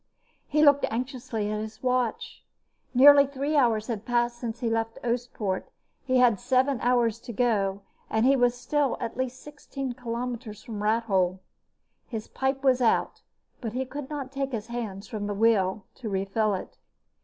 He 0.47 0.65
looked 0.65 0.83
anxiously 0.89 1.51
at 1.51 1.59
his 1.61 1.83
watch. 1.83 2.43
Nearly 2.91 3.27
three 3.27 3.55
hours 3.55 3.85
had 3.85 4.03
passed 4.03 4.39
since 4.39 4.59
he 4.59 4.67
left 4.67 4.97
Oostpoort. 5.03 5.65
He 6.03 6.17
had 6.17 6.39
seven 6.39 6.81
hours 6.81 7.19
to 7.19 7.31
go 7.31 7.81
and 8.09 8.25
he 8.25 8.35
was 8.35 8.59
still 8.59 8.97
at 8.99 9.15
least 9.15 9.43
16 9.43 9.93
kilometers 9.93 10.63
from 10.63 10.81
Rathole. 10.81 11.37
His 12.07 12.27
pipe 12.27 12.63
was 12.63 12.81
out, 12.81 13.21
but 13.61 13.73
he 13.73 13.85
could 13.85 14.09
not 14.09 14.31
take 14.31 14.53
his 14.53 14.69
hands 14.69 15.07
from 15.07 15.27
the 15.27 15.35
wheel 15.35 15.85
to 15.97 16.09
refill 16.09 16.55
it. 16.55 16.79